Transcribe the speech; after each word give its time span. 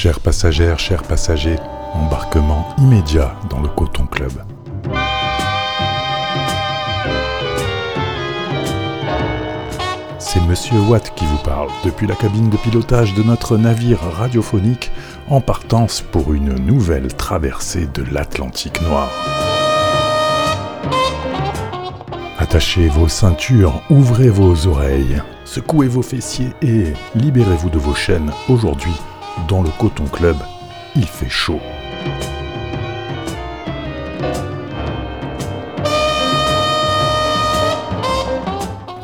Chères 0.00 0.20
passagères, 0.20 0.78
chers 0.78 1.02
passagers, 1.02 1.58
embarquement 1.92 2.68
immédiat 2.78 3.34
dans 3.50 3.58
le 3.58 3.66
Coton 3.66 4.06
Club. 4.06 4.30
C'est 10.20 10.40
Monsieur 10.42 10.78
Watt 10.82 11.12
qui 11.16 11.24
vous 11.24 11.38
parle 11.38 11.68
depuis 11.84 12.06
la 12.06 12.14
cabine 12.14 12.48
de 12.48 12.56
pilotage 12.56 13.12
de 13.14 13.24
notre 13.24 13.56
navire 13.56 13.98
radiophonique 13.98 14.92
en 15.28 15.40
partance 15.40 16.00
pour 16.00 16.32
une 16.32 16.54
nouvelle 16.54 17.12
traversée 17.12 17.88
de 17.92 18.04
l'Atlantique 18.12 18.80
Noir. 18.82 19.10
Attachez 22.38 22.86
vos 22.86 23.08
ceintures, 23.08 23.82
ouvrez 23.90 24.30
vos 24.30 24.68
oreilles, 24.68 25.20
secouez 25.44 25.88
vos 25.88 26.02
fessiers 26.02 26.52
et 26.62 26.92
libérez-vous 27.16 27.70
de 27.70 27.78
vos 27.78 27.96
chaînes. 27.96 28.30
Aujourd'hui, 28.48 28.94
dans 29.48 29.62
le 29.62 29.70
Coton 29.78 30.04
Club, 30.04 30.36
il 30.94 31.06
fait 31.06 31.30
chaud. 31.30 31.60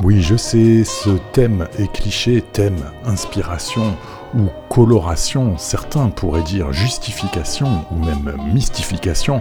Oui, 0.03 0.21
je 0.21 0.37
sais, 0.37 0.85
ce 0.85 1.11
thème 1.33 1.67
est 1.79 1.91
cliché, 1.91 2.43
thème, 2.53 2.77
inspiration 3.07 3.97
ou 4.37 4.49
coloration, 4.69 5.57
certains 5.57 6.11
pourraient 6.11 6.43
dire 6.43 6.73
justification 6.73 7.87
ou 7.91 8.05
même 8.05 8.37
mystification 8.53 9.41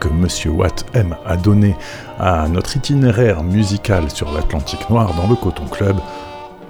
que 0.00 0.08
Monsieur 0.08 0.50
Watt 0.50 0.84
aime 0.92 1.16
à 1.24 1.36
donner 1.36 1.76
à 2.18 2.46
notre 2.48 2.76
itinéraire 2.76 3.42
musical 3.42 4.10
sur 4.10 4.30
l'Atlantique 4.32 4.90
Noir 4.90 5.14
dans 5.14 5.28
le 5.28 5.36
Coton 5.36 5.66
Club. 5.66 5.96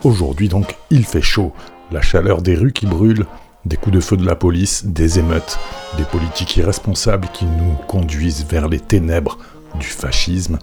Aujourd'hui 0.04 0.48
donc, 0.48 0.76
il 0.90 1.04
fait 1.04 1.22
chaud, 1.22 1.52
la 1.90 2.00
chaleur 2.00 2.42
des 2.42 2.54
rues 2.54 2.72
qui 2.72 2.86
brûlent, 2.86 3.26
des 3.64 3.76
coups 3.76 3.94
de 3.94 4.00
feu 4.00 4.16
de 4.16 4.26
la 4.26 4.34
police, 4.34 4.84
des 4.84 5.18
émeutes, 5.18 5.58
des 5.96 6.04
politiques 6.04 6.56
irresponsables 6.56 7.28
qui 7.32 7.44
nous 7.44 7.74
conduisent 7.86 8.44
vers 8.48 8.68
les 8.68 8.80
ténèbres 8.80 9.38
du 9.78 9.86
fascisme, 9.86 10.58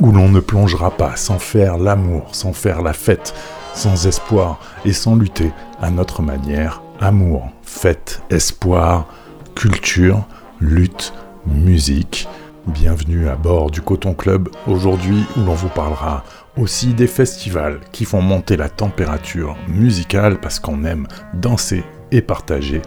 où 0.00 0.12
l'on 0.12 0.28
ne 0.28 0.40
plongera 0.40 0.90
pas 0.90 1.16
sans 1.16 1.38
faire 1.38 1.78
l'amour, 1.78 2.34
sans 2.34 2.52
faire 2.52 2.82
la 2.82 2.92
fête, 2.92 3.34
sans 3.74 4.06
espoir 4.06 4.60
et 4.84 4.92
sans 4.92 5.16
lutter 5.16 5.52
à 5.80 5.90
notre 5.90 6.22
manière. 6.22 6.82
Amour, 7.00 7.48
fête, 7.62 8.22
espoir, 8.30 9.06
culture, 9.54 10.24
lutte, 10.60 11.12
musique. 11.46 12.28
Bienvenue 12.66 13.28
à 13.28 13.34
bord 13.34 13.70
du 13.70 13.80
Coton 13.80 14.14
Club, 14.14 14.48
aujourd'hui 14.68 15.24
où 15.36 15.40
l'on 15.40 15.54
vous 15.54 15.68
parlera 15.68 16.22
aussi 16.56 16.94
des 16.94 17.08
festivals 17.08 17.80
qui 17.90 18.04
font 18.04 18.22
monter 18.22 18.56
la 18.56 18.68
température 18.68 19.56
musicale 19.66 20.38
parce 20.38 20.60
qu'on 20.60 20.84
aime 20.84 21.08
danser 21.34 21.82
et 22.12 22.20
partager, 22.20 22.82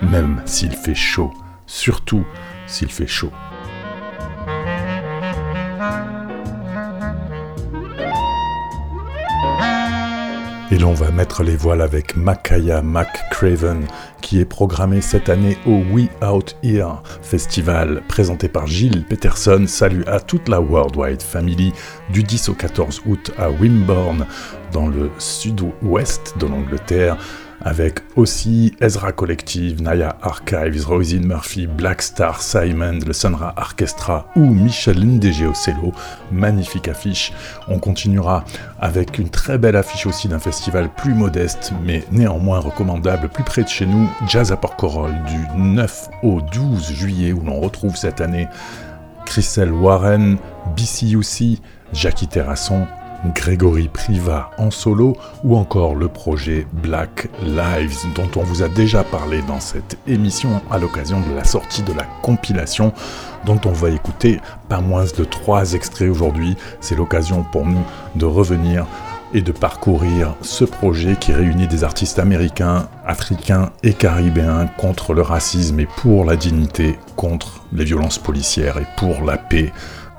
même 0.00 0.40
s'il 0.46 0.72
fait 0.72 0.94
chaud, 0.94 1.32
surtout 1.66 2.24
s'il 2.66 2.90
fait 2.90 3.06
chaud. 3.06 3.32
Et 10.72 10.78
l'on 10.78 10.94
va 10.94 11.10
mettre 11.10 11.42
les 11.42 11.56
voiles 11.56 11.80
avec 11.80 12.16
Makaya 12.16 12.80
McCraven, 12.80 13.86
qui 14.20 14.38
est 14.38 14.44
programmé 14.44 15.00
cette 15.00 15.28
année 15.28 15.58
au 15.66 15.82
We 15.90 16.06
Out 16.22 16.56
Here 16.62 17.02
Festival, 17.22 18.02
présenté 18.06 18.48
par 18.48 18.68
Gilles 18.68 19.04
Peterson. 19.04 19.64
Salut 19.66 20.04
à 20.06 20.20
toute 20.20 20.48
la 20.48 20.60
Worldwide 20.60 21.22
Family 21.22 21.72
du 22.12 22.22
10 22.22 22.50
au 22.50 22.54
14 22.54 23.02
août 23.06 23.32
à 23.36 23.50
Wimborne, 23.50 24.26
dans 24.70 24.86
le 24.86 25.10
sud-ouest 25.18 26.38
de 26.38 26.46
l'Angleterre 26.46 27.16
avec 27.62 28.00
aussi 28.16 28.74
Ezra 28.80 29.12
Collective, 29.12 29.82
Naya 29.82 30.16
Archives, 30.22 30.86
Rosine 30.86 31.26
Murphy, 31.26 31.66
Black 31.66 32.02
Star, 32.02 32.40
Simon, 32.42 32.98
le 33.06 33.12
Sunra 33.12 33.54
Orchestra 33.56 34.26
ou 34.36 34.46
Michel 34.46 35.04
Ndege 35.04 35.42
au 35.42 35.54
cello. 35.54 35.92
Magnifique 36.32 36.88
affiche. 36.88 37.32
On 37.68 37.78
continuera 37.78 38.44
avec 38.80 39.18
une 39.18 39.28
très 39.28 39.58
belle 39.58 39.76
affiche 39.76 40.06
aussi 40.06 40.28
d'un 40.28 40.38
festival 40.38 40.88
plus 40.96 41.14
modeste, 41.14 41.72
mais 41.84 42.04
néanmoins 42.10 42.60
recommandable, 42.60 43.28
plus 43.28 43.44
près 43.44 43.62
de 43.62 43.68
chez 43.68 43.86
nous, 43.86 44.08
Jazz 44.26 44.52
à 44.52 44.56
Porquerolles, 44.56 45.22
du 45.26 45.60
9 45.60 46.08
au 46.22 46.40
12 46.40 46.92
juillet, 46.92 47.32
où 47.32 47.40
l'on 47.40 47.60
retrouve 47.60 47.96
cette 47.96 48.20
année 48.20 48.48
Christelle 49.26 49.72
Warren, 49.72 50.38
BCUC, 50.76 51.60
Jackie 51.92 52.26
Terrasson, 52.26 52.86
Grégory 53.34 53.88
Priva 53.88 54.50
en 54.58 54.70
solo 54.70 55.16
ou 55.44 55.56
encore 55.56 55.94
le 55.94 56.08
projet 56.08 56.66
Black 56.72 57.28
Lives 57.42 57.98
dont 58.14 58.28
on 58.36 58.42
vous 58.42 58.62
a 58.62 58.68
déjà 58.68 59.04
parlé 59.04 59.42
dans 59.42 59.60
cette 59.60 59.98
émission 60.06 60.62
à 60.70 60.78
l'occasion 60.78 61.20
de 61.20 61.34
la 61.34 61.44
sortie 61.44 61.82
de 61.82 61.92
la 61.92 62.04
compilation 62.22 62.92
dont 63.44 63.60
on 63.64 63.72
va 63.72 63.90
écouter 63.90 64.40
pas 64.68 64.80
moins 64.80 65.04
de 65.04 65.24
trois 65.24 65.74
extraits 65.74 66.10
aujourd'hui. 66.10 66.56
C'est 66.80 66.96
l'occasion 66.96 67.44
pour 67.44 67.66
nous 67.66 67.84
de 68.16 68.24
revenir 68.24 68.86
et 69.32 69.42
de 69.42 69.52
parcourir 69.52 70.34
ce 70.42 70.64
projet 70.64 71.16
qui 71.18 71.32
réunit 71.32 71.68
des 71.68 71.84
artistes 71.84 72.18
américains, 72.18 72.88
africains 73.06 73.70
et 73.82 73.92
caribéens 73.92 74.66
contre 74.76 75.14
le 75.14 75.22
racisme 75.22 75.78
et 75.80 75.86
pour 75.86 76.24
la 76.24 76.36
dignité, 76.36 76.98
contre 77.16 77.62
les 77.72 77.84
violences 77.84 78.18
policières 78.18 78.78
et 78.78 78.86
pour 78.96 79.24
la 79.24 79.38
paix 79.38 79.72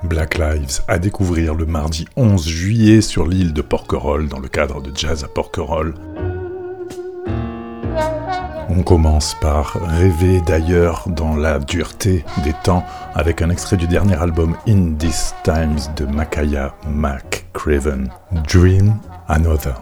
Black 0.04 0.38
Lives 0.38 0.80
à 0.88 0.98
découvrir 0.98 1.54
le 1.54 1.66
mardi 1.66 2.06
11 2.16 2.46
juillet 2.46 3.00
sur 3.00 3.26
l'île 3.26 3.52
de 3.52 3.62
Porquerolles 3.62 4.28
dans 4.28 4.40
le 4.40 4.48
cadre 4.48 4.80
de 4.80 4.90
Jazz 4.94 5.24
à 5.24 5.28
Porquerolles. 5.28 5.94
On 8.68 8.82
commence 8.82 9.36
par 9.40 9.74
rêver 9.74 10.40
d'ailleurs 10.46 11.04
dans 11.08 11.36
la 11.36 11.58
dureté 11.58 12.24
des 12.42 12.54
temps 12.64 12.84
avec 13.14 13.42
un 13.42 13.50
extrait 13.50 13.76
du 13.76 13.86
dernier 13.86 14.16
album 14.20 14.56
In 14.66 14.94
These 14.94 15.34
Times 15.44 15.78
de 15.96 16.06
Makaya 16.06 16.74
McCraven, 16.88 18.08
Dream 18.48 18.96
Another. 19.28 19.74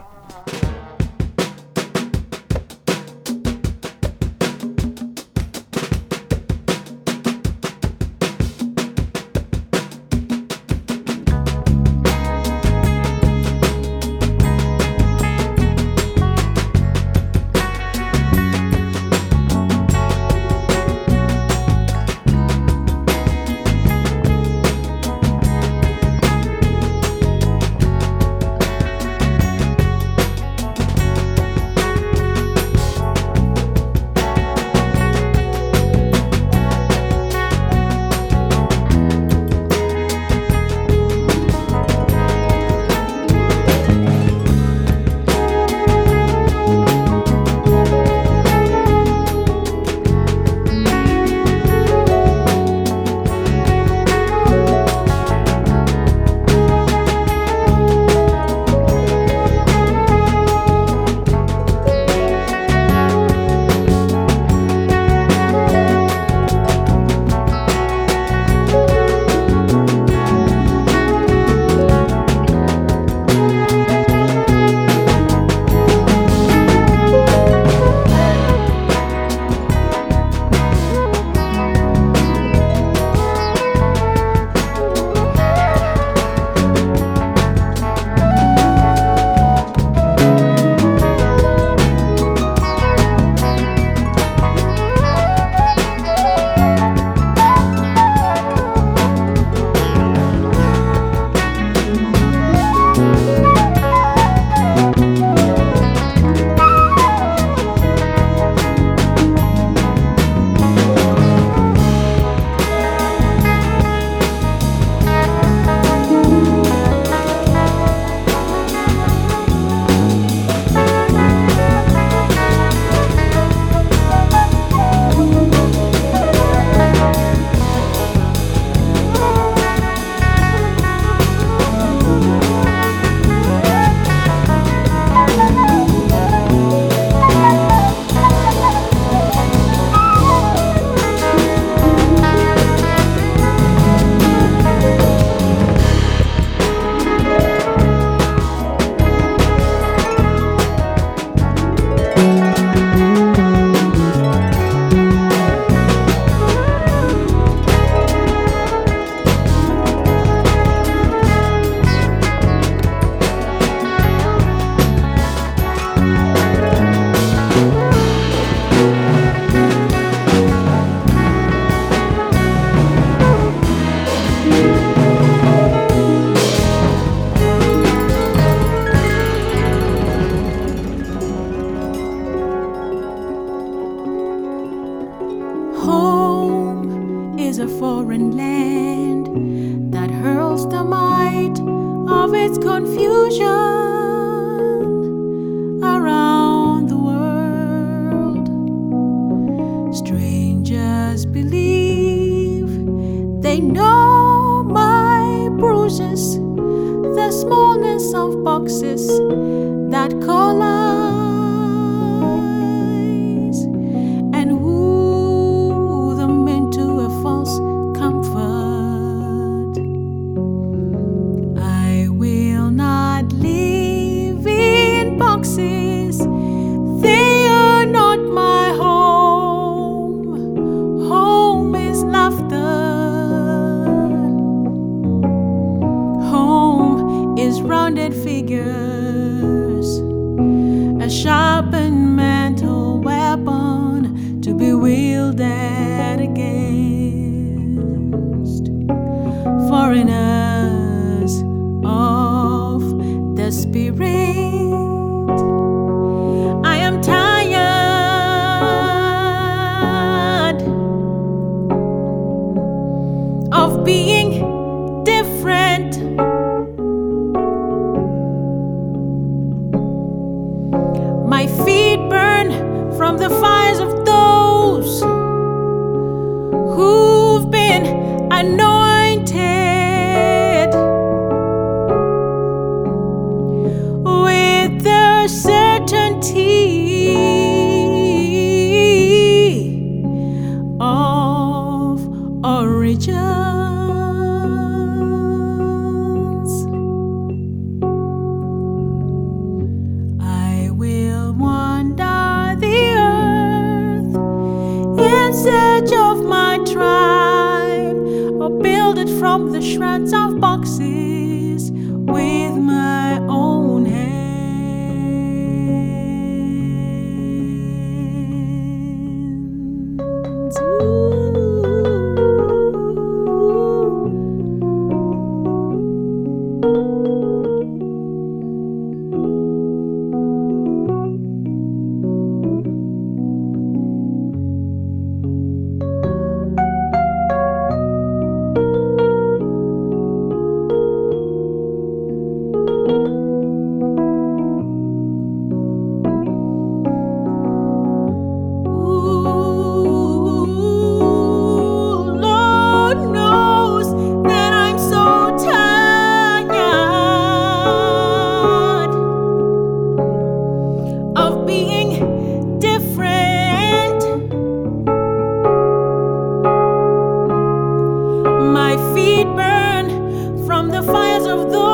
My 368.51 368.75
feet 368.93 369.27
burn 369.33 370.45
from 370.45 370.71
the 370.71 370.83
fires 370.83 371.25
of 371.25 371.51
those 371.51 371.70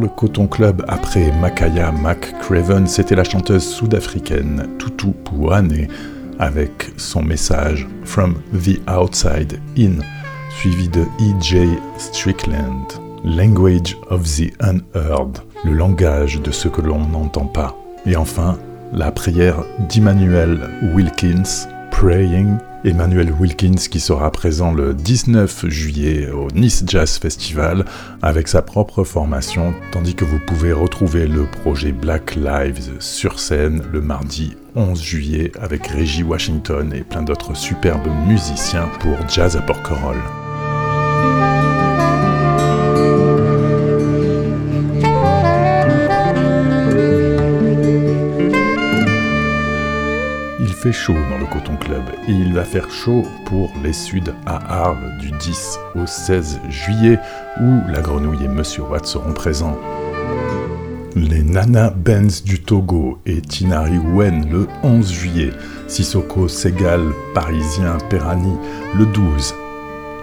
le 0.00 0.08
Coton 0.08 0.46
Club 0.46 0.84
après 0.88 1.30
Makaya 1.40 1.92
McCraven, 1.92 2.86
c'était 2.86 3.14
la 3.14 3.24
chanteuse 3.24 3.66
sud-africaine 3.66 4.66
Tutu 4.78 5.08
Puane 5.24 5.88
avec 6.38 6.90
son 6.96 7.22
message 7.22 7.86
From 8.04 8.36
the 8.52 8.80
Outside 8.90 9.60
In, 9.78 10.00
suivi 10.48 10.88
de 10.88 11.02
E.J. 11.02 11.68
Strickland, 11.98 12.86
Language 13.24 13.96
of 14.08 14.22
the 14.24 14.50
Unheard, 14.60 15.42
le 15.64 15.72
langage 15.72 16.40
de 16.40 16.50
ce 16.50 16.68
que 16.68 16.80
l'on 16.80 17.06
n'entend 17.06 17.46
pas. 17.46 17.76
Et 18.06 18.16
enfin, 18.16 18.58
la 18.92 19.12
prière 19.12 19.62
d'Emmanuel 19.88 20.70
Wilkins, 20.94 21.68
Praying 21.90 22.56
Emmanuel 22.84 23.30
Wilkins 23.38 23.88
qui 23.90 24.00
sera 24.00 24.30
présent 24.30 24.72
le 24.72 24.94
19 24.94 25.68
juillet 25.68 26.30
au 26.30 26.48
Nice 26.54 26.82
Jazz 26.86 27.18
Festival 27.18 27.84
avec 28.22 28.48
sa 28.48 28.62
propre 28.62 29.04
formation, 29.04 29.74
tandis 29.92 30.14
que 30.14 30.24
vous 30.24 30.38
pouvez 30.46 30.72
retrouver 30.72 31.26
le 31.26 31.44
projet 31.44 31.92
Black 31.92 32.36
Lives 32.36 33.00
sur 33.00 33.38
scène 33.38 33.82
le 33.92 34.00
mardi 34.00 34.56
11 34.76 35.02
juillet 35.02 35.52
avec 35.60 35.86
Reggie 35.88 36.22
Washington 36.22 36.92
et 36.94 37.02
plein 37.02 37.22
d'autres 37.22 37.54
superbes 37.54 38.08
musiciens 38.26 38.88
pour 39.00 39.16
Jazz 39.28 39.56
à 39.56 39.62
Porquerolles. 39.62 40.22
fait 50.80 50.92
chaud 50.92 51.16
dans 51.28 51.36
il 52.30 52.54
va 52.54 52.64
faire 52.64 52.90
chaud 52.90 53.24
pour 53.46 53.72
les 53.82 53.92
Suds 53.92 54.32
à 54.46 54.84
Arles 54.84 55.18
du 55.18 55.30
10 55.32 55.78
au 55.96 56.06
16 56.06 56.60
juillet 56.68 57.18
où 57.60 57.80
la 57.90 58.00
grenouille 58.00 58.44
et 58.44 58.48
Monsieur 58.48 58.82
Watt 58.82 59.04
seront 59.04 59.32
présents. 59.32 59.78
Les 61.16 61.42
Nana 61.42 61.90
Benz 61.90 62.44
du 62.44 62.60
Togo 62.60 63.18
et 63.26 63.40
Tinari 63.40 63.98
Wen 63.98 64.48
le 64.48 64.68
11 64.84 65.10
juillet, 65.10 65.50
Sissoko 65.88 66.46
Segal 66.46 67.02
Parisien 67.34 67.98
Perani 68.08 68.54
le 68.96 69.06
12, 69.06 69.54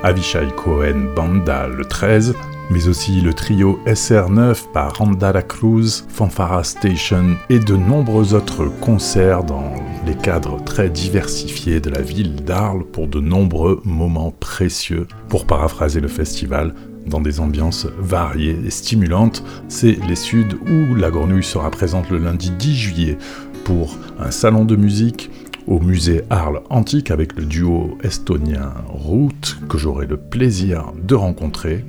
Avishai 0.04 0.48
Cohen 0.56 1.14
Banda 1.14 1.68
le 1.68 1.84
13, 1.84 2.34
mais 2.70 2.88
aussi 2.88 3.22
le 3.22 3.34
trio 3.34 3.80
SR9 3.86 4.72
par 4.74 4.98
Randala 4.98 5.42
Cruz, 5.42 6.06
Fanfara 6.10 6.64
Station 6.64 7.38
et 7.50 7.60
de 7.60 7.76
nombreux 7.76 8.34
autres 8.34 8.66
concerts 8.82 9.44
dans 9.44 9.74
les 10.06 10.16
cadres 10.16 10.64
très 10.64 10.90
diversifiés 10.90 11.80
de 11.80 11.90
la 11.90 12.02
ville 12.02 12.44
d'Arles 12.44 12.86
pour 12.86 13.08
de 13.08 13.20
nombreux 13.20 13.82
moments 13.86 14.32
précieux. 14.32 15.08
Pour 15.30 15.46
paraphraser 15.46 16.00
le 16.00 16.08
festival, 16.08 16.74
dans 17.06 17.22
des 17.22 17.40
ambiances 17.40 17.88
variées 17.98 18.60
et 18.66 18.70
stimulantes, 18.70 19.44
c'est 19.70 19.98
les 20.08 20.16
Suds 20.16 20.58
où 20.68 20.96
la 20.96 21.10
Grenouille 21.10 21.44
sera 21.44 21.72
présente 21.72 22.10
le 22.10 22.18
lundi 22.18 22.52
10 22.52 22.76
juillet 22.76 23.18
pour 23.64 23.98
un 24.20 24.32
salon 24.32 24.66
de 24.66 24.76
musique 24.76 25.32
au 25.68 25.80
musée 25.80 26.24
Arles 26.30 26.62
Antique 26.70 27.12
avec 27.12 27.36
le 27.36 27.46
duo 27.46 27.98
estonien 28.04 28.74
Route 28.88 29.58
que 29.70 29.78
j'aurai 29.78 30.06
le 30.06 30.18
plaisir 30.18 30.92
de 31.02 31.16
rencontrer 31.16 31.86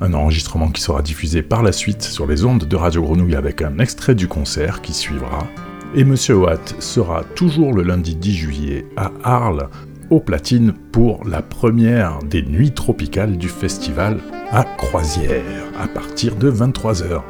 un 0.00 0.14
enregistrement 0.14 0.70
qui 0.70 0.80
sera 0.80 1.02
diffusé 1.02 1.42
par 1.42 1.62
la 1.62 1.72
suite 1.72 2.02
sur 2.02 2.26
les 2.26 2.44
ondes 2.44 2.64
de 2.64 2.76
Radio 2.76 3.02
Grenouille 3.02 3.34
avec 3.34 3.62
un 3.62 3.78
extrait 3.78 4.14
du 4.14 4.28
concert 4.28 4.80
qui 4.80 4.92
suivra. 4.92 5.46
Et 5.94 6.04
Monsieur 6.04 6.36
Watt 6.36 6.76
sera 6.80 7.24
toujours 7.24 7.72
le 7.72 7.82
lundi 7.82 8.14
10 8.14 8.34
juillet 8.34 8.86
à 8.96 9.10
Arles, 9.24 9.68
au 10.10 10.20
platine, 10.20 10.72
pour 10.92 11.24
la 11.26 11.42
première 11.42 12.18
des 12.22 12.42
nuits 12.42 12.72
tropicales 12.72 13.36
du 13.36 13.48
festival 13.48 14.18
à 14.50 14.64
Croisière, 14.64 15.42
à 15.80 15.88
partir 15.88 16.36
de 16.36 16.50
23h. 16.50 17.22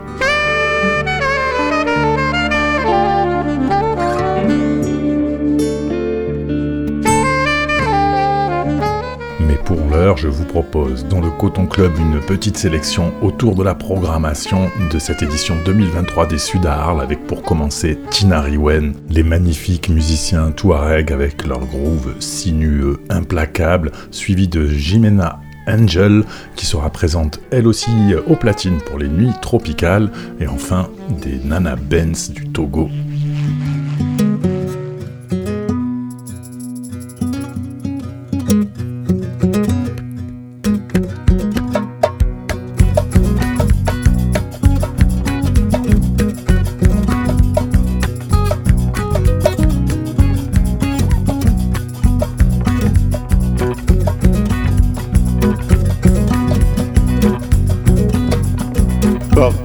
Pour 9.68 9.84
l'heure, 9.90 10.16
je 10.16 10.28
vous 10.28 10.46
propose 10.46 11.06
dans 11.08 11.20
le 11.20 11.28
Coton 11.28 11.66
Club 11.66 11.92
une 11.98 12.20
petite 12.20 12.56
sélection 12.56 13.12
autour 13.20 13.54
de 13.54 13.62
la 13.62 13.74
programmation 13.74 14.70
de 14.90 14.98
cette 14.98 15.20
édition 15.20 15.56
2023 15.62 16.26
des 16.26 16.38
Sud 16.38 16.64
Arles 16.64 17.02
avec 17.02 17.26
pour 17.26 17.42
commencer 17.42 17.98
Tina 18.08 18.40
Riwen, 18.40 18.94
les 19.10 19.22
magnifiques 19.22 19.90
musiciens 19.90 20.52
Touareg 20.52 21.12
avec 21.12 21.46
leur 21.46 21.66
groove 21.66 22.14
sinueux 22.18 23.00
implacable, 23.10 23.92
suivi 24.10 24.48
de 24.48 24.66
Jimena 24.68 25.38
Angel 25.66 26.24
qui 26.56 26.64
sera 26.64 26.88
présente 26.88 27.38
elle 27.50 27.66
aussi 27.66 27.90
au 28.26 28.36
platine 28.36 28.78
pour 28.78 28.98
les 28.98 29.08
nuits 29.08 29.34
tropicales 29.42 30.10
et 30.40 30.46
enfin 30.46 30.88
des 31.20 31.38
Nana 31.44 31.76
Benz 31.76 32.30
du 32.30 32.48
Togo. 32.48 32.88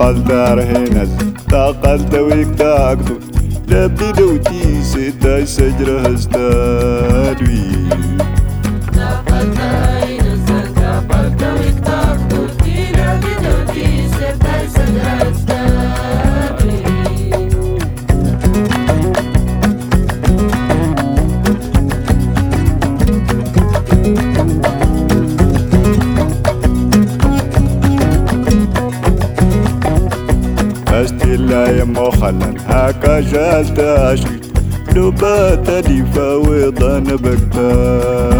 تقل 0.04 0.24
تارهنز 0.28 1.10
تقل 1.50 2.10
تويك 2.10 2.48
تاكتو. 2.58 3.14
لابدي 3.68 4.12
دوتي 4.12 4.84
ستاش 4.84 5.48
سجرة 5.48 6.00
هستاد 6.02 7.42
عاشق 33.54 34.30
لو 34.96 35.12
بات 35.12 35.86
دي 35.86 36.04
فاوضة 36.16 37.00
بكتاب 37.00 38.33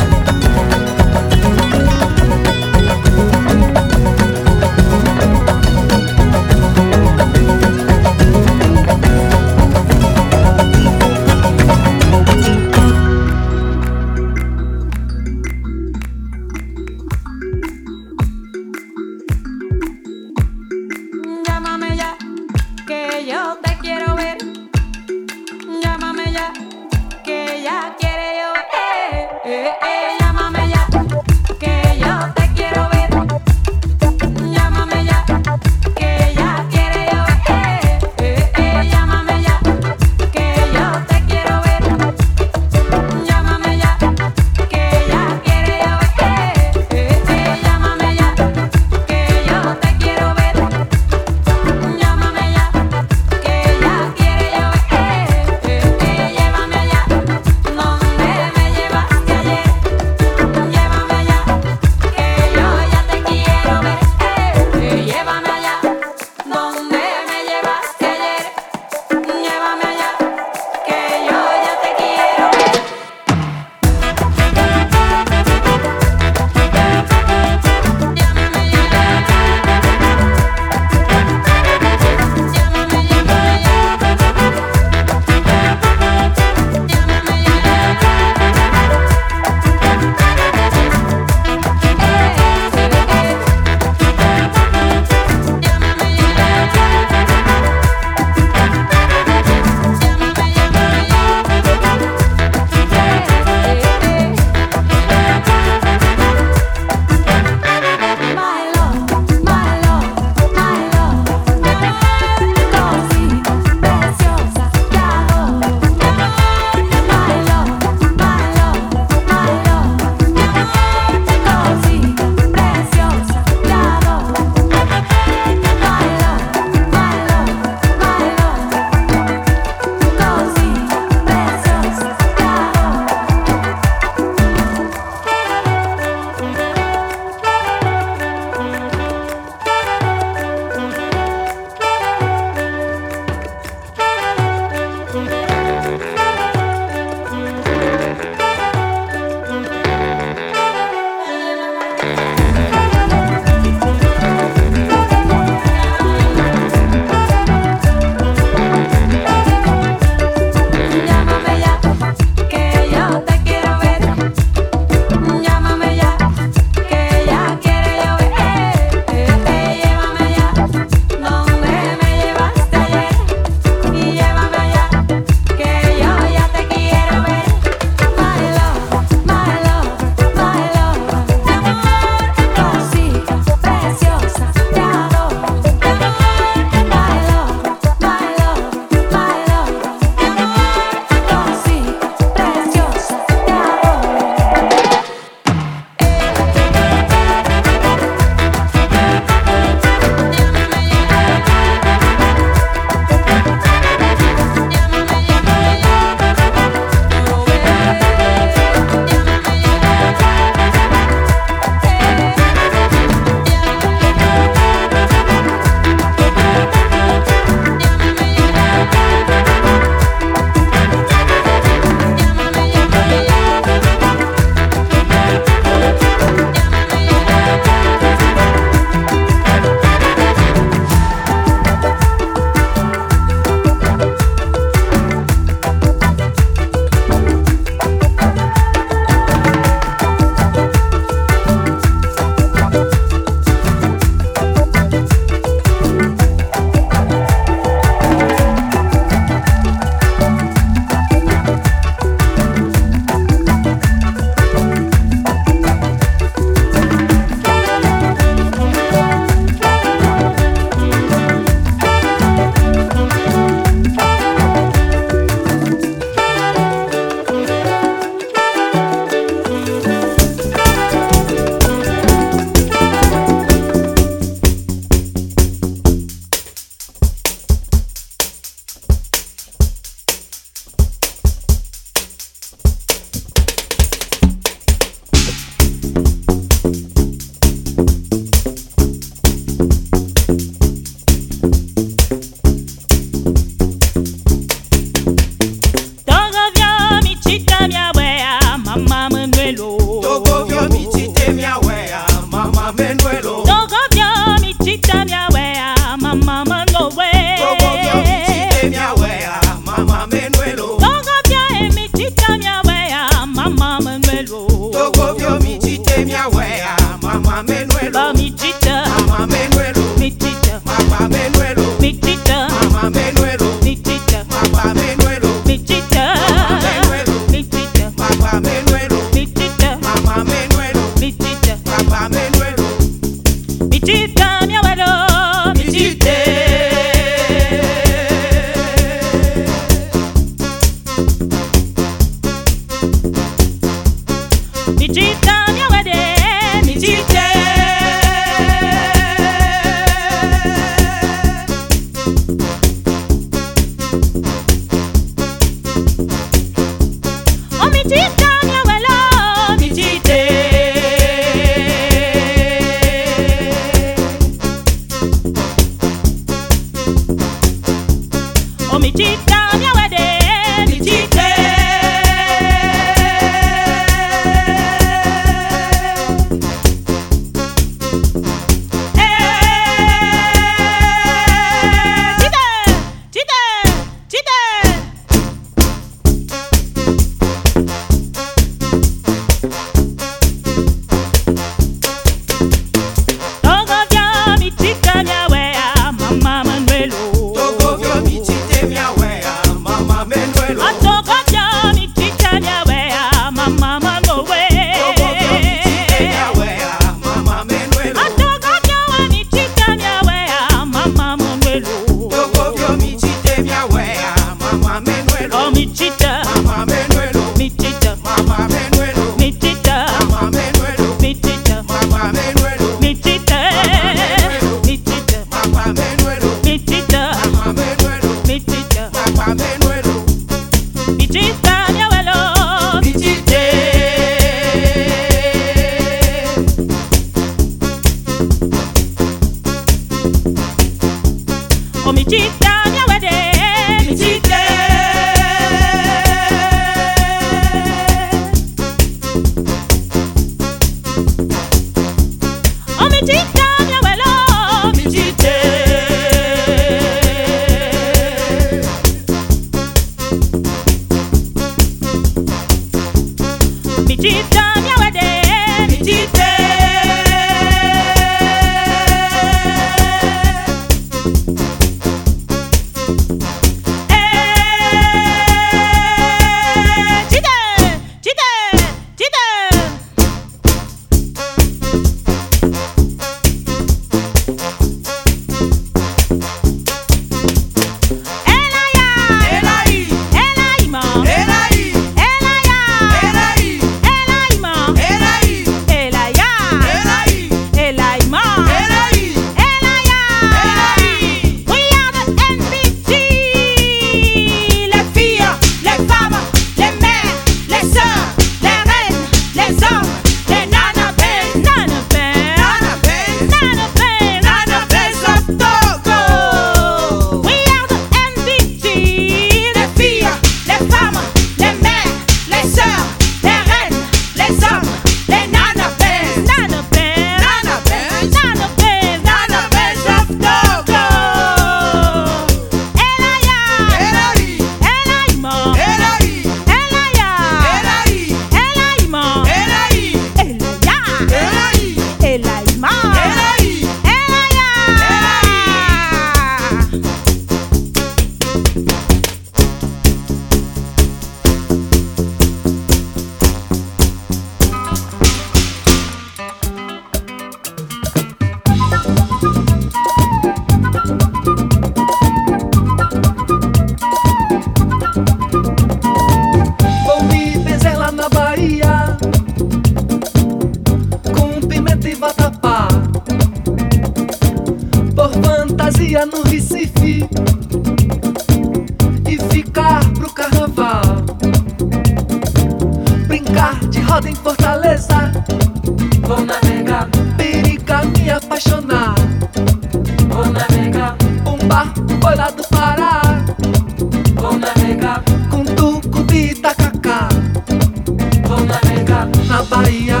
Bahia, 599.70 600.00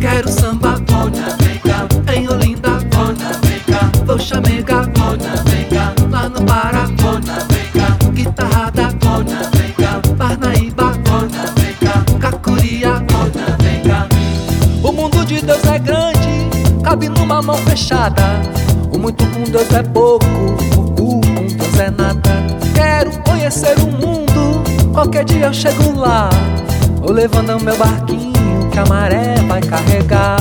quero 0.00 0.26
samba 0.30 0.78
bom, 0.88 1.10
em 2.10 2.26
Olinda, 2.26 2.70
bom, 2.90 3.14
vou 4.06 4.18
chamega 4.18 4.76
bom, 4.94 5.18
lá 6.08 6.26
no 6.30 6.42
Pará, 6.46 6.86
bom, 6.86 7.20
guitarrada 8.14 8.88
bom, 8.98 9.22
Parnaíba 10.16 10.94
bom, 11.04 12.18
Cacuria 12.18 13.04
bom. 13.10 13.28
O 14.88 14.90
mundo 14.90 15.22
de 15.26 15.42
Deus 15.42 15.64
é 15.66 15.78
grande, 15.78 16.48
cabe 16.82 17.10
numa 17.10 17.42
mão 17.42 17.58
fechada. 17.58 18.40
O 18.90 18.98
muito 18.98 19.22
com 19.26 19.42
Deus 19.42 19.70
é 19.70 19.82
pouco, 19.82 20.24
pouco 20.74 21.20
com 21.20 21.46
Deus 21.46 21.78
é 21.78 21.90
nada. 21.90 22.30
Quero 22.74 23.10
conhecer 23.20 23.76
o 23.80 23.86
mundo, 23.88 24.62
qualquer 24.94 25.26
dia 25.26 25.44
eu 25.44 25.52
chego 25.52 25.94
lá. 25.94 26.30
Vou 27.00 27.12
levando 27.12 27.58
meu 27.60 27.76
barquinho 27.76 28.70
que 28.70 28.78
a 28.78 28.84
maré 28.84 29.34
vai 29.48 29.60
carregar. 29.62 30.36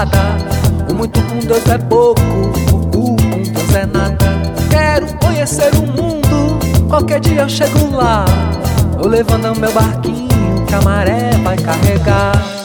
nada. 0.00 0.18
O 0.90 0.94
muito 0.94 1.20
com 1.22 1.38
Deus 1.40 1.66
é 1.68 1.78
pouco, 1.78 2.22
o 2.22 3.16
com 3.16 3.16
Deus 3.16 3.74
é 3.74 3.86
nada. 3.86 4.16
Quero 4.70 5.06
conhecer 5.18 5.70
o 5.74 5.86
mundo, 5.86 6.58
qualquer 6.88 7.20
dia 7.20 7.42
eu 7.42 7.48
chego 7.48 7.94
lá. 7.94 8.24
Vou 8.96 9.08
levando 9.08 9.58
meu 9.58 9.72
barquinho 9.72 10.28
que 10.66 10.74
a 10.74 10.80
maré 10.80 11.32
vai 11.42 11.56
carregar. 11.56 12.59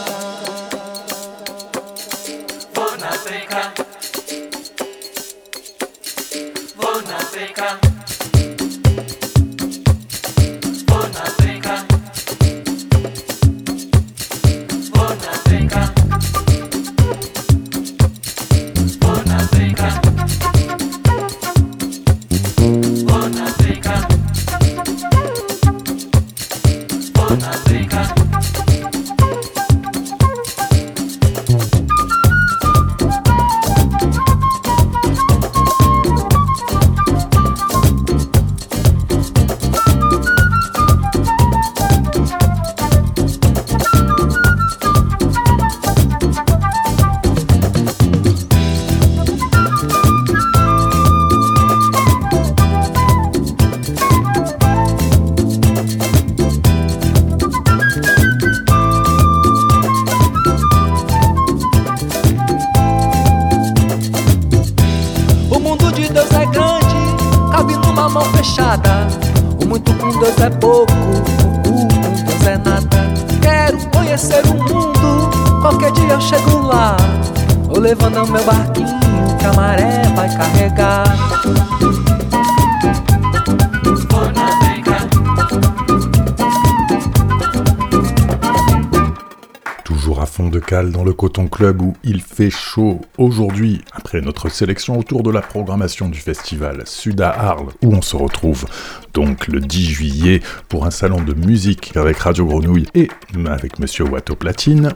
Club 91.56 91.80
où 91.80 91.94
il 92.04 92.20
fait 92.20 92.50
chaud. 92.50 93.00
Aujourd'hui, 93.16 93.80
après 93.92 94.20
notre 94.20 94.50
sélection 94.50 94.98
autour 94.98 95.22
de 95.22 95.30
la 95.30 95.40
programmation 95.40 96.10
du 96.10 96.18
festival 96.18 96.82
Sud 96.84 97.22
à 97.22 97.30
Arles, 97.30 97.72
où 97.82 97.94
on 97.94 98.02
se 98.02 98.14
retrouve 98.14 98.66
donc 99.14 99.48
le 99.48 99.60
10 99.60 99.84
juillet 99.86 100.42
pour 100.68 100.84
un 100.84 100.90
salon 100.90 101.22
de 101.22 101.32
musique 101.32 101.96
avec 101.96 102.18
Radio 102.18 102.44
Grenouille 102.44 102.88
et 102.94 103.08
avec 103.46 103.78
Monsieur 103.78 104.04
Watteau 104.04 104.36
Platine. 104.36 104.92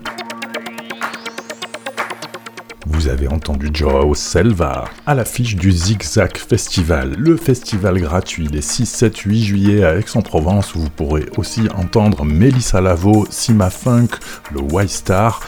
Vous 2.86 3.08
avez 3.08 3.28
entendu 3.28 3.70
Joao 3.72 4.14
Selva 4.14 4.84
à 5.06 5.14
l'affiche 5.14 5.56
du 5.56 5.72
Zigzag 5.72 6.36
Festival, 6.36 7.14
le 7.16 7.36
festival 7.38 7.98
gratuit 7.98 8.48
les 8.48 8.60
6, 8.60 8.84
7, 8.84 9.16
8 9.16 9.42
juillet 9.42 9.84
à 9.84 9.96
Aix-en-Provence 9.96 10.74
où 10.74 10.80
vous 10.80 10.90
pourrez 10.90 11.24
aussi 11.38 11.62
entendre 11.74 12.24
Melissa 12.24 12.80
Lavo, 12.80 13.26
Sima 13.30 13.70
Funk, 13.70 14.08
le 14.52 14.60
Y-Star, 14.84 15.40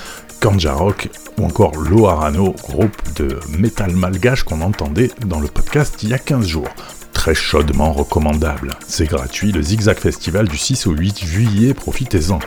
Kanja 0.43 0.74
Rock 0.74 1.09
ou 1.38 1.45
encore 1.45 1.76
Loarano, 1.76 2.53
groupe 2.64 2.97
de 3.14 3.38
métal 3.57 3.95
malgache 3.95 4.43
qu'on 4.43 4.61
entendait 4.61 5.12
dans 5.24 5.38
le 5.38 5.47
podcast 5.47 6.03
il 6.03 6.09
y 6.09 6.14
a 6.14 6.18
15 6.18 6.45
jours 6.45 6.68
très 7.12 7.36
chaudement 7.36 7.93
recommandable. 7.93 8.70
C'est 8.88 9.07
gratuit, 9.07 9.53
le 9.53 9.62
Zigzag 9.62 9.99
Festival 9.99 10.49
du 10.49 10.57
6 10.57 10.88
au 10.88 10.90
8 10.90 11.24
juillet, 11.24 11.74
profitez-en. 11.74 12.40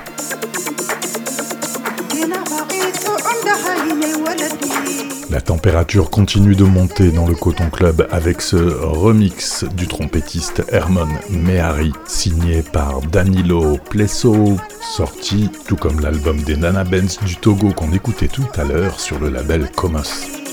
La 5.32 5.42
température 5.42 6.12
continue 6.12 6.56
de 6.56 6.64
monter 6.64 7.12
dans 7.12 7.28
le 7.28 7.34
Coton 7.34 7.70
Club 7.70 8.08
avec 8.12 8.42
ce 8.42 8.56
remix 8.56 9.66
du 9.76 9.88
trompettiste 9.88 10.64
Hermon 10.72 11.08
Mehari, 11.32 11.92
signé 12.06 12.62
par 12.62 13.02
Danilo 13.02 13.78
Plesso, 13.90 14.58
sorti 14.96 15.50
tout 15.68 15.78
comme 15.78 16.00
l'album 16.00 16.40
des 16.42 16.56
Nana 16.56 16.84
Benz 16.84 17.20
du 17.26 17.38
Togo 17.38 17.72
qu'on 17.72 17.92
écoutait 17.92 18.28
tout 18.28 18.46
à 18.56 18.64
l'heure 18.64 19.00
sur 19.00 19.20
le 19.20 19.30
label 19.30 19.70
Comos. 19.76 20.45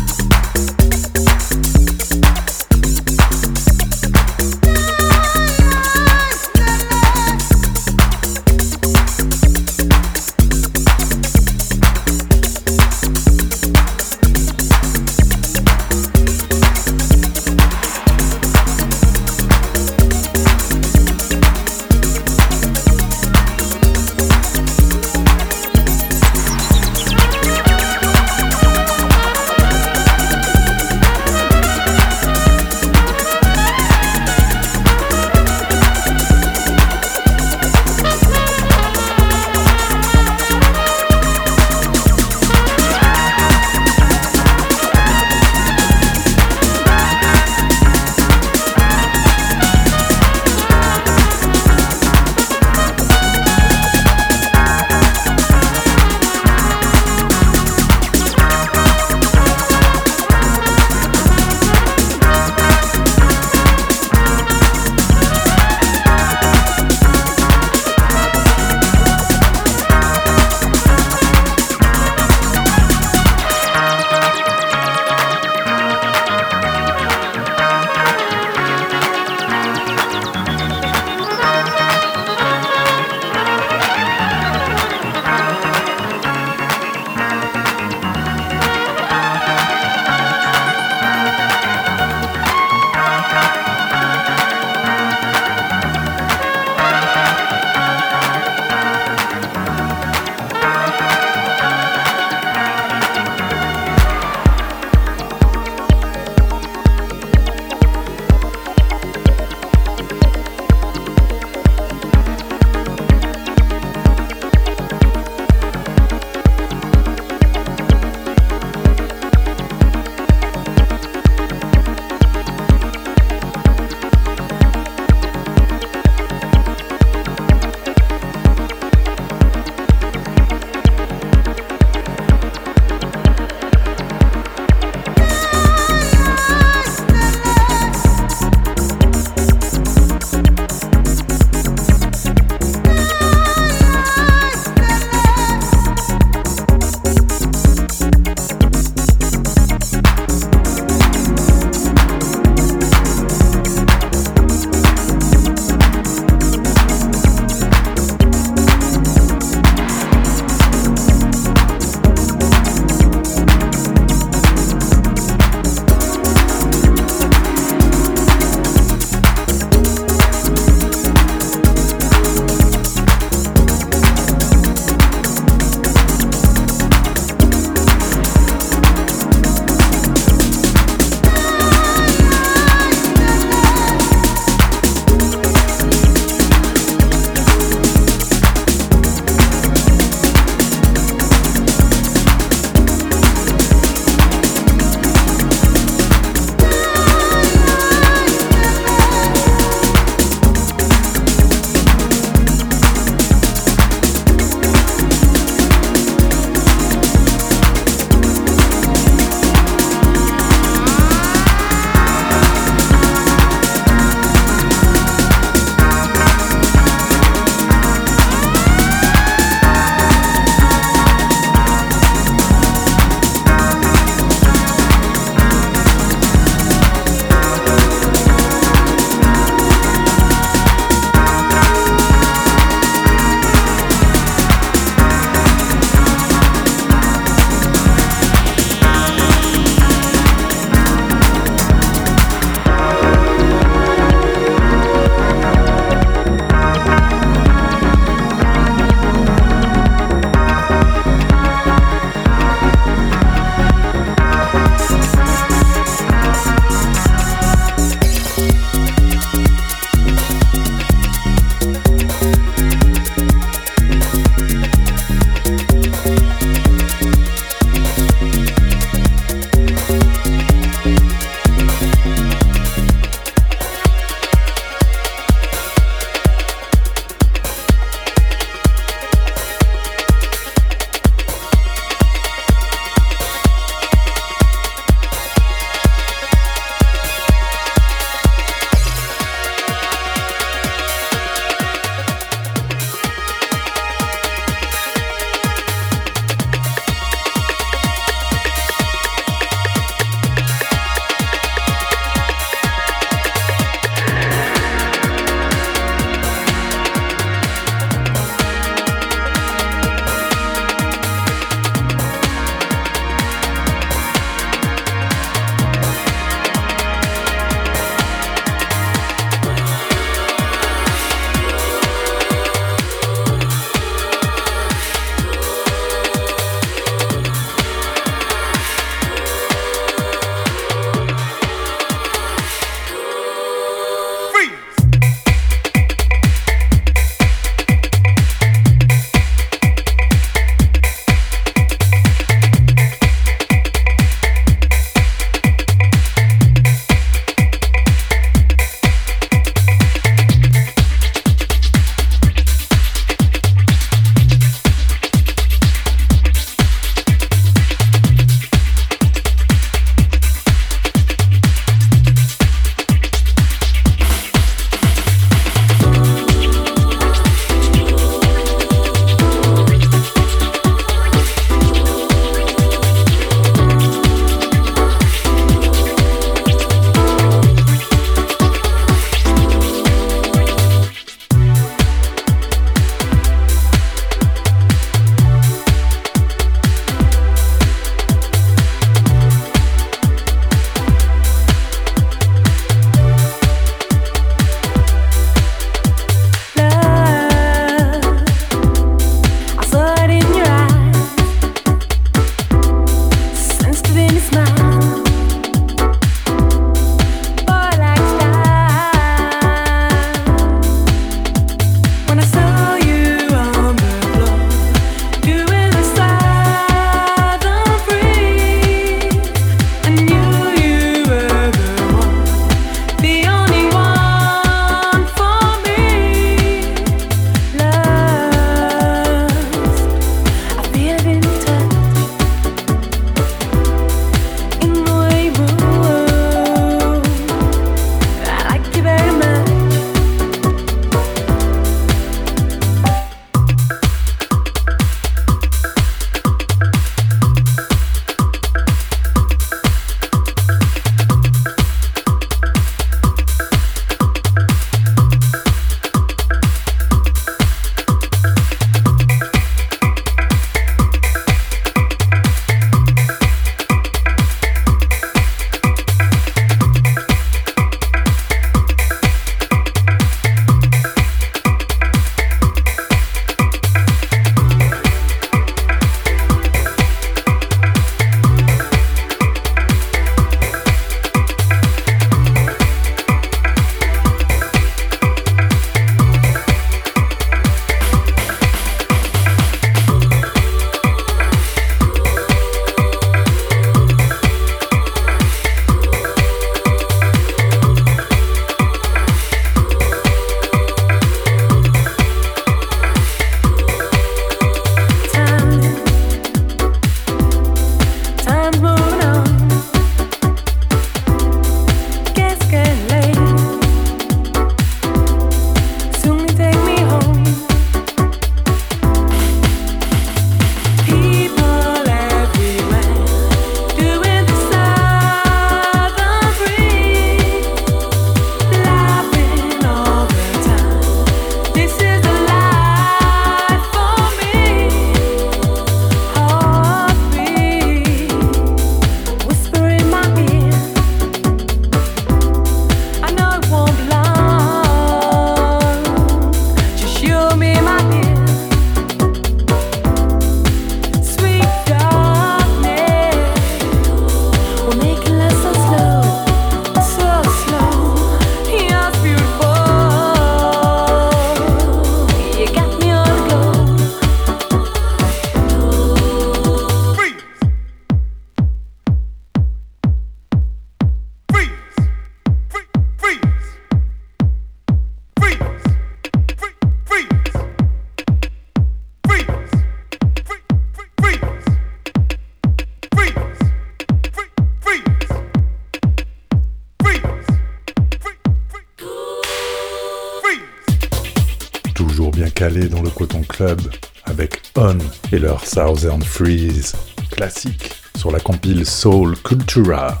Calé 592.34 592.68
dans 592.68 592.82
le 592.82 592.90
Coton 592.90 593.22
Club 593.22 593.60
avec 594.04 594.42
On 594.56 594.76
et 595.12 595.18
leur 595.18 595.46
Southern 595.46 596.02
Freeze, 596.02 596.74
classique 597.10 597.70
sur 597.96 598.10
la 598.10 598.18
compile 598.18 598.66
Soul 598.66 599.16
Cultura 599.18 600.00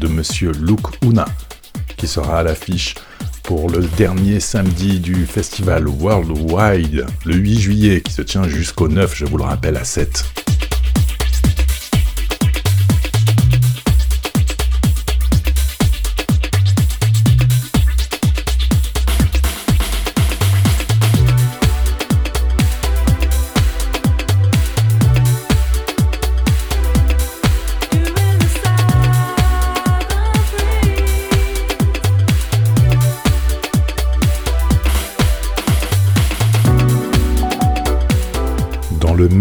de 0.00 0.08
Monsieur 0.08 0.52
Luke 0.52 1.02
Una, 1.02 1.26
qui 1.96 2.08
sera 2.08 2.40
à 2.40 2.42
l'affiche 2.42 2.94
pour 3.44 3.70
le 3.70 3.80
dernier 3.96 4.40
samedi 4.40 4.98
du 4.98 5.24
festival 5.24 5.86
Worldwide, 5.88 7.06
le 7.24 7.34
8 7.34 7.58
juillet, 7.60 8.00
qui 8.00 8.12
se 8.12 8.22
tient 8.22 8.46
jusqu'au 8.46 8.88
9, 8.88 9.14
je 9.14 9.24
vous 9.24 9.38
le 9.38 9.44
rappelle, 9.44 9.76
à 9.76 9.84
7. 9.84 10.47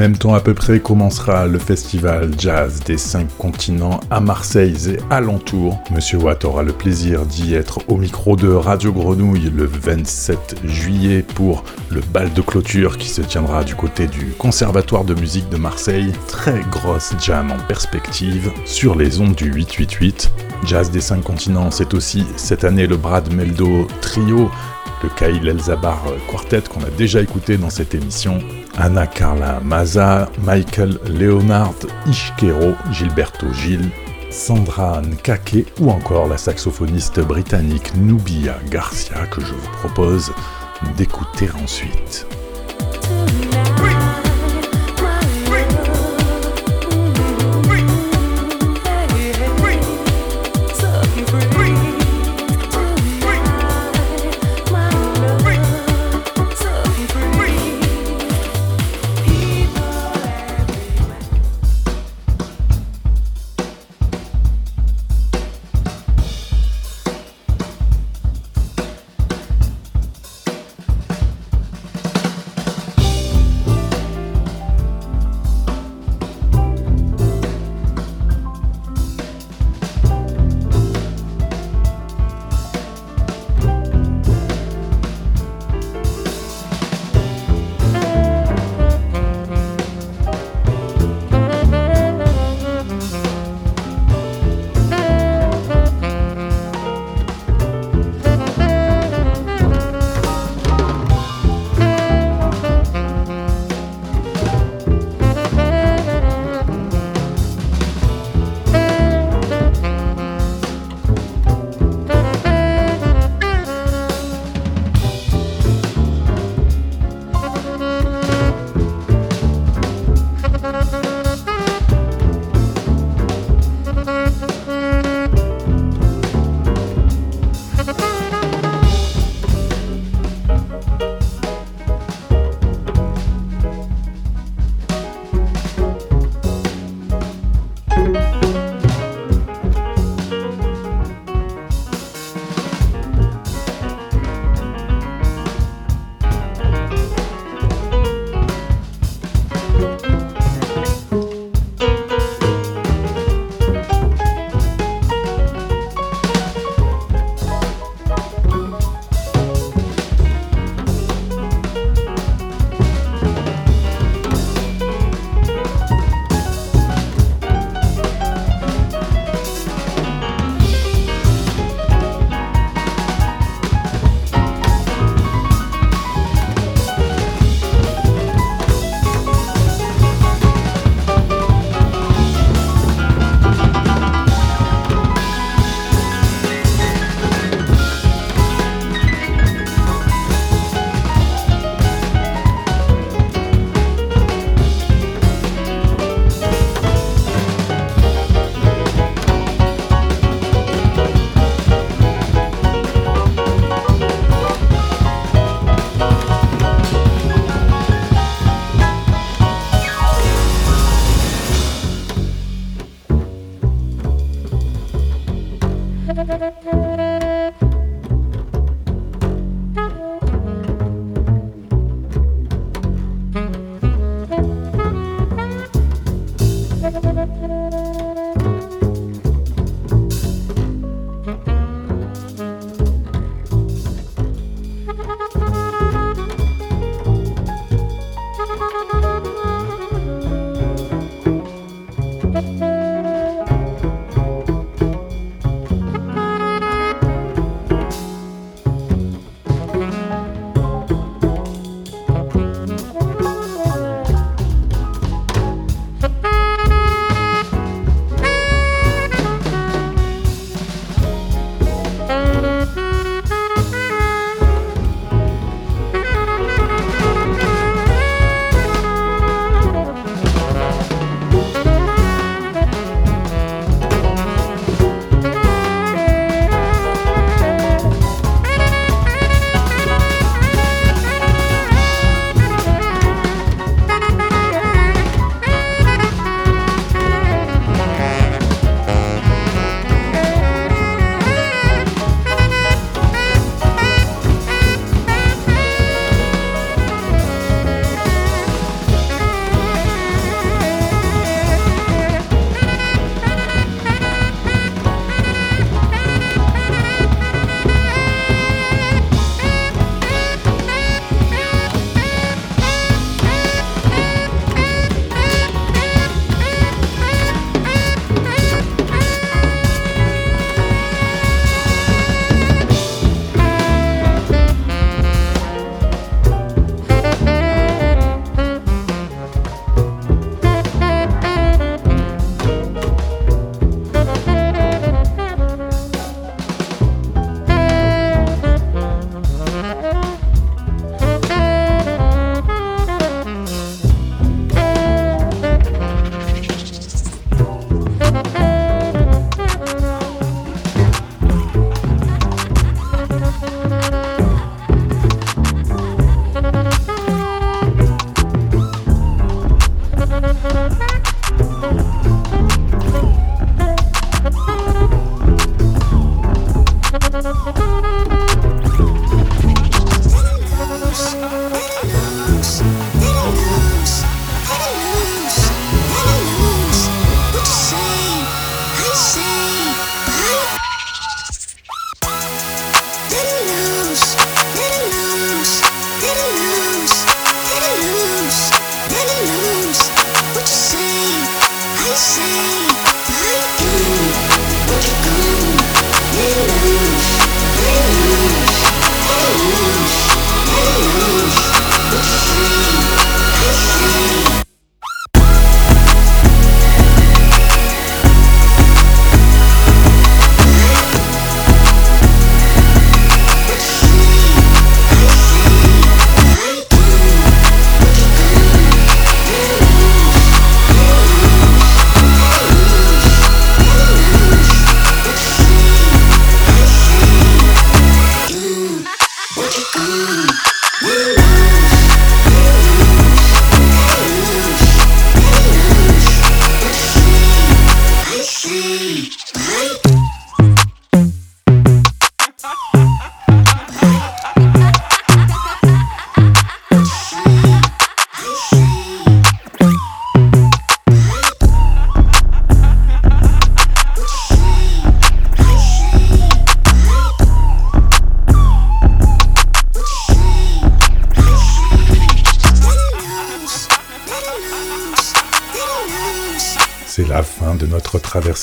Même 0.08 0.18
temps 0.18 0.36
à 0.36 0.40
peu 0.40 0.54
près 0.54 0.80
commencera 0.80 1.48
le 1.48 1.60
festival 1.60 2.32
jazz 2.38 2.80
des 2.86 2.98
cinq 2.98 3.28
continents 3.38 4.00
à 4.10 4.22
Marseille 4.22 4.92
et 4.92 5.00
alentour. 5.10 5.82
Monsieur 5.92 6.18
Watt 6.18 6.46
aura 6.46 6.64
le 6.64 6.72
plaisir 6.72 7.26
d'y 7.26 7.56
être 7.56 7.80
au 7.90 7.98
micro 7.98 8.38
de 8.38 8.48
Radio 8.48 8.94
Grenouille 8.94 9.52
le 9.54 9.66
27 9.66 10.62
juillet 10.64 11.24
pour 11.24 11.66
le 11.90 12.00
bal 12.00 12.32
de 12.32 12.42
clôture 12.42 12.98
qui 12.98 13.10
se 13.10 13.22
tiendra 13.22 13.66
du 13.66 13.76
côté 13.76 14.08
du 14.08 14.28
Conservatoire 14.38 15.04
de 15.04 15.14
musique 15.14 15.50
de 15.50 15.58
Marseille. 15.58 16.14
Très 16.30 16.62
grosse 16.72 17.12
jam 17.22 17.52
en 17.52 17.60
perspective 17.68 18.50
sur 18.64 18.96
les 18.96 19.20
ondes 19.20 19.36
du 19.36 19.52
888. 19.52 20.32
Jazz 20.64 20.90
des 20.90 21.02
cinq 21.02 21.22
continents, 21.22 21.70
c'est 21.70 21.94
aussi 21.94 22.24
cette 22.38 22.64
année 22.64 22.88
le 22.88 22.96
Brad 22.96 23.34
Meldo 23.34 23.90
Trio 24.00 24.50
le 25.04 25.10
Kyle 25.10 25.48
Elzabar 25.48 26.02
Quartet 26.30 26.62
qu'on 26.62 26.82
a 26.82 26.90
déjà 26.90 27.22
écouté 27.22 27.58
dans 27.58 27.70
cette 27.70 27.94
émission, 27.94 28.40
Anna 28.78 29.08
Carla 29.08 29.60
Maza, 29.62 30.30
Michael 30.44 31.00
Leonard 31.08 31.88
Ishkero, 32.06 32.76
Gilberto 32.92 33.52
Gil, 33.52 33.90
Sandra 34.30 35.02
Nkake 35.02 35.66
ou 35.80 35.90
encore 35.90 36.28
la 36.28 36.38
saxophoniste 36.38 37.20
britannique 37.22 37.96
Nubia 37.96 38.56
Garcia 38.70 39.26
que 39.28 39.42
je 39.42 39.54
vous 39.54 39.72
propose 39.80 40.32
d'écouter 40.96 41.50
ensuite. 41.64 42.28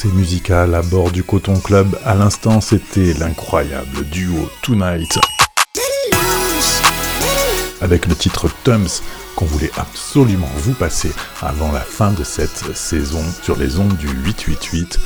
Traversée 0.05 0.09
musicale 0.17 0.75
à 0.75 0.83
bord 0.83 1.11
du 1.11 1.23
Coton 1.23 1.59
Club. 1.59 1.99
À 2.05 2.15
l'instant, 2.15 2.61
c'était 2.61 3.15
l'incroyable 3.15 4.05
duo 4.11 4.49
Tonight 4.63 5.19
avec 7.81 8.07
le 8.07 8.15
titre 8.15 8.49
Tums 8.65 9.03
qu'on 9.37 9.45
voulait 9.45 9.71
absolument 9.77 10.49
vous 10.57 10.73
passer 10.73 11.11
avant 11.43 11.71
la 11.73 11.81
fin 11.81 12.13
de 12.13 12.25
cette 12.25 12.75
saison 12.75 13.23
sur 13.43 13.57
les 13.57 13.79
ondes 13.79 13.97
du 13.97 14.09
888. 14.09 14.99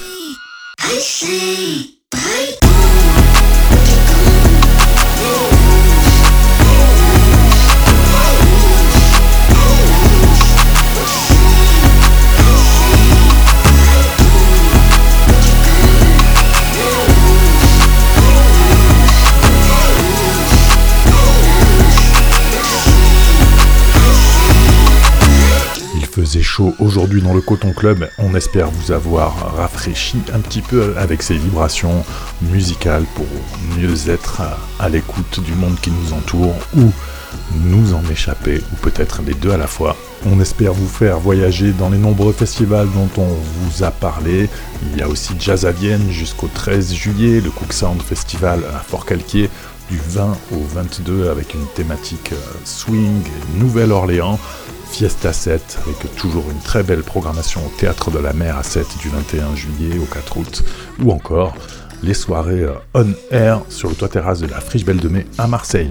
Faisait 26.29 26.43
chaud 26.43 26.74
aujourd'hui 26.79 27.22
dans 27.22 27.33
le 27.33 27.41
Coton 27.41 27.72
Club. 27.72 28.07
On 28.18 28.35
espère 28.35 28.70
vous 28.70 28.93
avoir 28.93 29.57
rafraîchi 29.57 30.18
un 30.35 30.41
petit 30.41 30.61
peu 30.61 30.95
avec 30.99 31.22
ces 31.22 31.39
vibrations 31.39 32.05
musicales 32.43 33.07
pour 33.14 33.24
mieux 33.79 34.11
être 34.11 34.43
à, 34.79 34.89
l'écoute 34.91 35.41
du 35.43 35.55
monde 35.55 35.81
qui 35.81 35.91
nous 35.91 36.12
entoure 36.12 36.55
ou 36.76 36.93
nous 37.64 37.95
en 37.95 38.03
échapper, 38.11 38.59
ou 38.59 38.76
peut-être 38.83 39.22
les 39.26 39.33
deux 39.33 39.53
à 39.53 39.57
la 39.57 39.66
fois. 39.66 39.97
On 40.26 40.39
espère 40.39 40.74
vous 40.74 40.87
faire 40.87 41.18
voyager 41.18 41.72
dans 41.72 41.89
les 41.89 41.97
nombreux 41.97 42.35
festivals 42.35 42.89
dont 42.93 43.09
on 43.16 43.29
vous 43.29 43.83
a 43.83 43.91
parlé. 43.91 44.51
Il 44.93 44.99
y 44.99 45.03
a 45.03 45.09
aussi 45.09 45.33
Jazz 45.41 45.64
à 45.64 45.72
Vienne 45.72 46.11
jusqu'au 46.11 46.51
13 46.53 46.93
juillet, 46.93 47.41
le 47.41 47.49
Cook 47.49 47.72
Sound 47.72 48.03
Festival 48.03 48.61
à 48.76 48.81
Fort-Calquier 48.81 49.49
du 49.91 49.99
20 50.11 50.37
au 50.53 50.62
22 50.74 51.31
avec 51.31 51.55
une 51.55 51.66
thématique 51.74 52.33
euh, 52.33 52.37
swing, 52.64 53.22
Nouvelle-Orléans, 53.57 54.39
Fiesta 54.91 55.32
7 55.32 55.78
avec 55.84 56.16
toujours 56.16 56.45
une 56.51 56.59
très 56.61 56.82
belle 56.82 57.03
programmation 57.03 57.61
au 57.64 57.70
Théâtre 57.78 58.11
de 58.11 58.18
la 58.18 58.32
Mer 58.32 58.57
à 58.57 58.62
7 58.62 58.86
du 59.01 59.09
21 59.09 59.55
juillet 59.55 59.99
au 59.99 60.05
4 60.05 60.36
août, 60.36 60.64
ou 61.03 61.12
encore 61.12 61.55
les 62.03 62.14
soirées 62.14 62.62
euh, 62.62 62.74
on 62.95 63.07
air 63.30 63.62
sur 63.68 63.89
le 63.89 63.95
toit 63.95 64.09
terrasse 64.09 64.41
de 64.41 64.47
la 64.47 64.61
Friche 64.61 64.84
Belle 64.84 65.01
de 65.01 65.09
Mai 65.09 65.26
à 65.36 65.47
Marseille. 65.47 65.89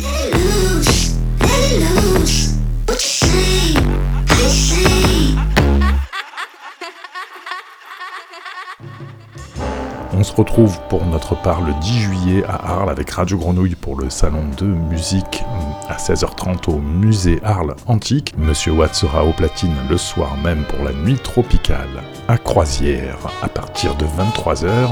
On 10.20 10.24
se 10.24 10.34
retrouve 10.34 10.80
pour 10.89 11.05
notre 11.05 11.39
part 11.39 11.61
le 11.61 11.74
10 11.80 11.99
juillet 11.99 12.43
à 12.47 12.72
Arles 12.72 12.89
avec 12.89 13.11
Radio 13.11 13.38
Grenouille 13.38 13.76
pour 13.76 13.95
le 13.95 14.09
salon 14.09 14.45
de 14.57 14.65
musique 14.65 15.43
à 15.88 15.97
16h30 15.97 16.72
au 16.72 16.80
musée 16.80 17.39
Arles 17.43 17.76
Antique. 17.86 18.34
Monsieur 18.36 18.72
Watt 18.72 18.95
sera 18.95 19.24
au 19.24 19.32
platine 19.32 19.76
le 19.88 19.95
soir 19.95 20.36
même 20.38 20.63
pour 20.70 20.84
la 20.84 20.91
nuit 20.91 21.20
tropicale 21.20 22.01
à 22.28 22.39
Croisière 22.39 23.20
à 23.43 23.47
partir 23.47 23.93
de 23.93 24.05
23h. 24.05 24.89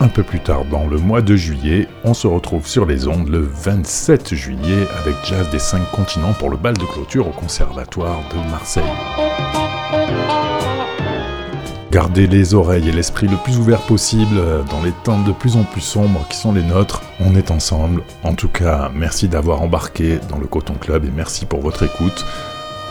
Un 0.00 0.08
peu 0.08 0.22
plus 0.22 0.40
tard 0.40 0.64
dans 0.64 0.86
le 0.86 0.96
mois 0.96 1.20
de 1.20 1.36
juillet, 1.36 1.88
on 2.04 2.14
se 2.14 2.26
retrouve 2.26 2.66
sur 2.66 2.86
les 2.86 3.06
ondes 3.06 3.28
le 3.28 3.40
27 3.40 4.34
juillet 4.34 4.86
avec 5.02 5.14
Jazz 5.26 5.50
des 5.50 5.58
5 5.58 5.90
continents 5.90 6.32
pour 6.32 6.48
le 6.48 6.56
bal 6.56 6.74
de 6.78 6.84
clôture 6.86 7.28
au 7.28 7.32
Conservatoire 7.32 8.22
de 8.30 8.50
Marseille. 8.50 8.82
Gardez 11.96 12.26
les 12.26 12.52
oreilles 12.52 12.90
et 12.90 12.92
l'esprit 12.92 13.26
le 13.26 13.38
plus 13.38 13.56
ouvert 13.56 13.80
possible 13.80 14.36
euh, 14.36 14.62
dans 14.64 14.82
les 14.82 14.92
temps 14.92 15.22
de 15.22 15.32
plus 15.32 15.56
en 15.56 15.62
plus 15.62 15.80
sombres 15.80 16.26
qui 16.28 16.36
sont 16.36 16.52
les 16.52 16.62
nôtres. 16.62 17.00
On 17.20 17.34
est 17.34 17.50
ensemble. 17.50 18.02
En 18.22 18.34
tout 18.34 18.50
cas, 18.50 18.90
merci 18.94 19.28
d'avoir 19.28 19.62
embarqué 19.62 20.18
dans 20.28 20.36
le 20.36 20.46
Coton 20.46 20.74
Club 20.74 21.06
et 21.06 21.10
merci 21.10 21.46
pour 21.46 21.62
votre 21.62 21.84
écoute. 21.84 22.26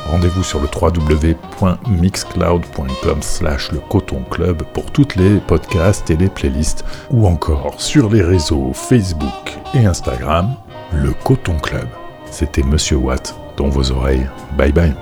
Rendez-vous 0.10 0.42
sur 0.42 0.60
le 0.60 0.66
www.mixcloud.com 0.66 3.22
slash 3.22 3.72
le 3.74 3.78
Coton 3.78 4.24
Club 4.32 4.64
pour 4.74 4.92
toutes 4.92 5.16
les 5.18 5.38
podcasts 5.38 6.10
et 6.10 6.18
les 6.18 6.30
playlists 6.30 6.84
ou 7.12 7.28
encore 7.28 7.80
sur 7.80 8.10
les 8.10 8.24
réseaux 8.24 8.72
Facebook 8.74 9.56
et 9.76 9.86
Instagram, 9.86 10.56
le 10.96 11.14
Coton 11.24 11.60
Club. 11.60 11.86
C'était 12.32 12.64
Monsieur 12.64 12.98
Watt 12.98 13.36
dans 13.56 13.70
vos 13.70 13.92
oreilles. 13.92 14.28
Bye 14.58 14.72
bye. 14.72 14.96